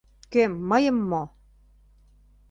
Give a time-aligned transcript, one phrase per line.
[0.31, 1.23] Кӧм, мыйым мо?